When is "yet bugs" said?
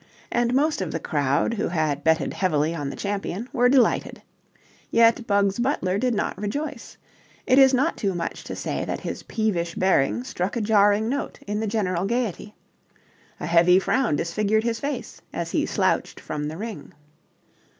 4.89-5.59